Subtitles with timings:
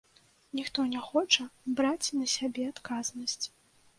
[0.59, 1.45] Ніхто не хоча
[1.77, 3.45] браць на сябе адказнасць.